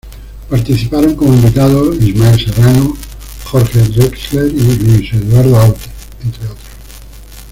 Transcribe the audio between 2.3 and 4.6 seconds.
Serrano, Jorge Drexler y